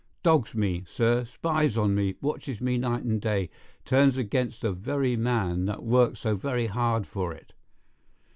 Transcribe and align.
Dogs 0.23 0.55
me, 0.55 0.83
sir, 0.87 1.25
spies 1.25 1.77
on 1.77 1.93
me, 1.93 2.15
watches 2.21 2.59
me 2.59 2.75
night 2.75 3.03
and 3.03 3.21
day, 3.21 3.51
turns 3.85 4.17
against 4.17 4.61
the 4.61 4.71
very 4.71 5.15
man 5.15 5.65
that 5.65 5.83
worked 5.83 6.17
so 6.17 6.35
very 6.35 6.65
hard 6.65 7.05
for 7.05 7.31
it. 7.33 7.53